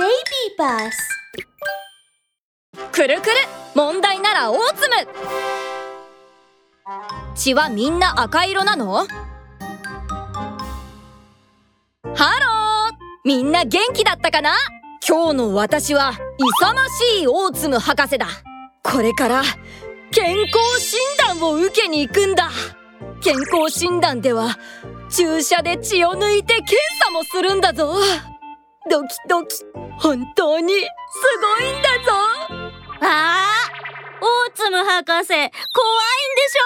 [0.00, 0.92] BabyBus
[2.90, 3.32] くるくる
[3.74, 4.96] 問題ならオーツム。
[7.34, 9.06] 血はみんな赤色なの？
[12.14, 12.96] ハロー。
[13.26, 14.54] みんな元気だったかな？
[15.06, 18.26] 今日の私は勇ましいオーツム博士だ。
[18.82, 19.42] これから
[20.12, 22.48] 健康診断を受けに行くんだ。
[23.22, 24.56] 健康診断では
[25.10, 26.74] 注射で血を抜いて検
[27.04, 27.96] 査もするんだぞ。
[28.90, 29.56] ドキドキ。
[30.00, 30.82] 本当にす
[31.40, 32.10] ごいんだぞ。
[33.02, 36.58] あーオーツム博士怖いんでし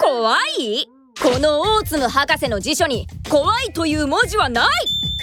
[0.00, 0.06] ょ。
[0.06, 0.88] 怖い？
[1.22, 4.70] このオーツム博士の辞書に怖いという文字はない。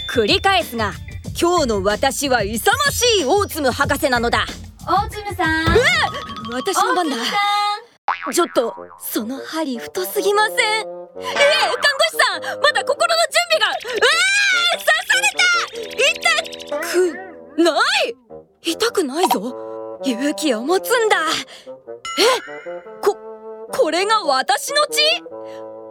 [0.08, 0.94] 繰り返すが
[1.42, 4.46] 今日の私は勇ましいオーツム博士なのだ。
[4.88, 5.66] オーツムさん。
[6.54, 7.16] 私の番だ。
[8.32, 10.58] ちょっとその針太すぎません？
[10.58, 11.26] ええ看護
[12.12, 12.99] 師さんまだ心の
[20.12, 21.18] 勇気を持つんだ。
[21.68, 22.24] え？
[23.02, 23.18] こ
[23.72, 25.02] これが私の血？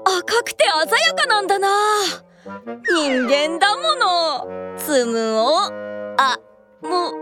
[0.04, 1.68] 赤くて鮮やかなんだな。
[2.86, 4.76] 人間だもの。
[4.78, 5.58] ツムを。
[6.20, 6.38] あ
[6.82, 7.14] もうもう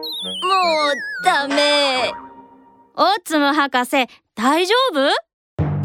[1.24, 2.12] ダメ。
[2.96, 5.08] オーツム博士大丈夫？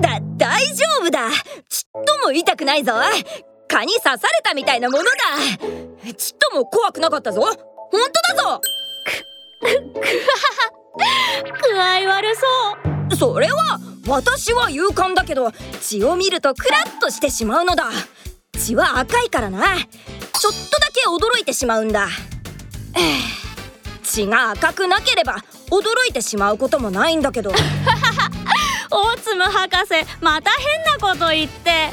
[0.01, 1.29] だ大丈夫だ。
[1.69, 2.93] ちっとも痛くないぞ。
[3.67, 5.09] 蚊に刺されたみたいなものだ
[6.13, 7.41] ちっとも怖くなかったぞ。
[7.41, 7.55] 本
[8.35, 8.61] 当だぞ
[12.21, 12.45] 悪そ
[13.11, 13.15] う。
[13.15, 17.89] それは私は勇敢だけど血を見るとクラッとしてしまうのだ。
[18.53, 19.63] 血は赤いからな。
[19.75, 22.07] ちょっとだけ驚いてしまうんだ。
[24.03, 25.37] 血が赤くなければ
[25.69, 27.51] 驚いてしまうこともないんだけど。
[28.93, 31.89] オーツム博士また変なこと言って。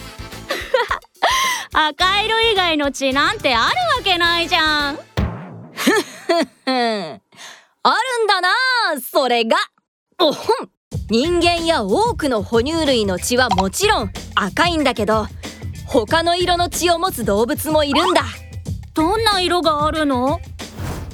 [1.73, 4.99] 赤色以外の血なんてあるわけないじゃん。
[6.67, 8.49] あるんだな
[9.01, 9.57] それが
[10.21, 10.69] おほん
[11.11, 15.27] 人間や多くの哺乳類の血はもちろん赤いんだけど
[15.87, 18.23] 他の色の血を持つ動物もいるんだ。
[18.95, 20.41] どんな色があるの？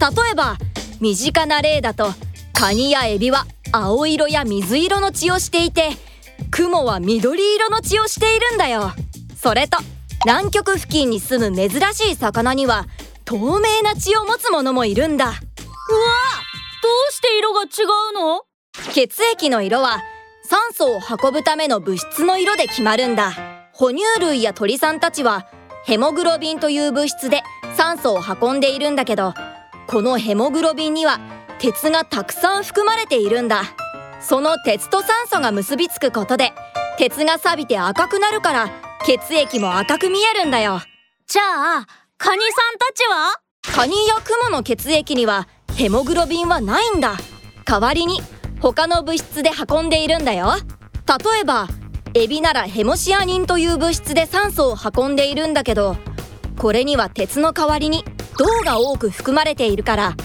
[0.01, 0.57] 例えば
[1.03, 2.13] 身近な例だと
[2.55, 5.91] カニやエビは青色や水色の血をしていて
[6.51, 8.91] クモは緑色の血をしているんだよ。
[9.37, 9.77] それと
[10.25, 12.87] 南極付近に住む珍しい魚には
[13.27, 15.27] 透明な血を持つものもいるんだ。
[15.27, 15.37] うわど
[17.11, 17.67] うして色が違
[18.11, 18.44] うの？
[18.93, 20.03] 血液の色は
[20.43, 23.33] 酸素を運ぶための物質の色で決まるんだ。
[23.73, 25.47] 哺乳類や鳥さんたちは
[25.85, 27.43] ヘモグロビンという物質で
[27.77, 29.35] 酸素を運んでいるんだけど
[29.89, 31.19] このヘモグロビンには
[31.59, 33.63] 鉄がたくさん含まれているんだ。
[34.21, 36.53] その鉄と酸素が結びつくことで
[36.97, 38.71] 鉄が錆びて赤くなるから
[39.05, 40.81] 血液も赤く見えるんだよ。
[41.27, 41.43] じゃ
[41.81, 43.41] あカニさんたちは？
[43.75, 47.17] カニやクモの血液にはヘモグロビンはないんだ。
[47.67, 48.21] 代わりに
[48.65, 50.55] 他の物質で運んでいるんだよ。
[51.07, 51.69] 例えば
[52.15, 55.99] エビならヘモシアニンという物質で酸素を運んでいるんだけど
[56.57, 58.07] これには鉄の代わりに
[58.39, 60.17] 銅が多く含まれているから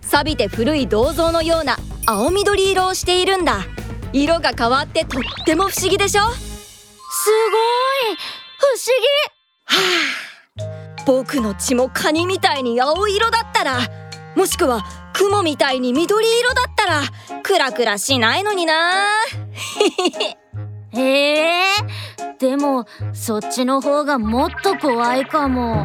[0.00, 1.76] 錆びて古い銅像のような
[2.06, 3.64] 青緑色をしているんだ。
[4.12, 6.22] 色が変わってとっても不思議でしょ？
[6.22, 6.36] すご
[8.12, 8.16] い！
[8.60, 8.66] 不
[10.60, 10.70] 思
[11.02, 11.04] 議！
[11.04, 13.80] 僕の血もカニみたいに青色だったら
[14.36, 14.84] もしくは
[15.38, 17.02] 雲みたいに緑色だったら
[17.42, 18.74] クラクラしないのにな
[20.94, 21.64] へえ
[22.38, 25.84] でもそっちの方がもっと怖いかも。